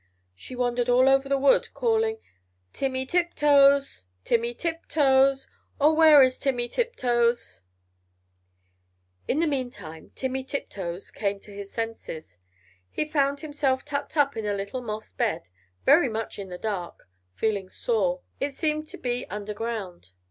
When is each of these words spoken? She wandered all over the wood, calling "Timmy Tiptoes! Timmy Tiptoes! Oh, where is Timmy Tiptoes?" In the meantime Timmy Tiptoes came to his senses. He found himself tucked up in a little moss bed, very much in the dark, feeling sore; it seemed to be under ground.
She 0.33 0.55
wandered 0.55 0.89
all 0.89 1.07
over 1.07 1.29
the 1.29 1.37
wood, 1.37 1.71
calling 1.75 2.17
"Timmy 2.73 3.05
Tiptoes! 3.05 4.07
Timmy 4.25 4.55
Tiptoes! 4.55 5.47
Oh, 5.79 5.93
where 5.93 6.23
is 6.23 6.39
Timmy 6.39 6.67
Tiptoes?" 6.69 7.61
In 9.27 9.39
the 9.41 9.45
meantime 9.45 10.11
Timmy 10.15 10.43
Tiptoes 10.43 11.11
came 11.11 11.39
to 11.41 11.53
his 11.53 11.71
senses. 11.71 12.39
He 12.89 13.05
found 13.05 13.41
himself 13.41 13.85
tucked 13.85 14.17
up 14.17 14.35
in 14.35 14.47
a 14.47 14.55
little 14.55 14.81
moss 14.81 15.13
bed, 15.13 15.49
very 15.85 16.09
much 16.09 16.39
in 16.39 16.49
the 16.49 16.57
dark, 16.57 17.07
feeling 17.35 17.69
sore; 17.69 18.21
it 18.39 18.55
seemed 18.55 18.87
to 18.87 18.97
be 18.97 19.29
under 19.29 19.53
ground. 19.53 20.13